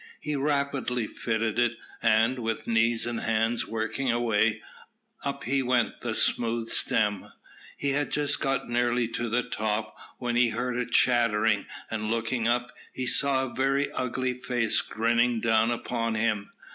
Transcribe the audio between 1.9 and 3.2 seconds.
and, with knees and